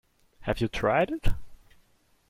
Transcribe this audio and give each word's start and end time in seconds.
Have 0.45 0.59
you 0.61 0.67
tried 0.67 1.11
it? 1.11 1.27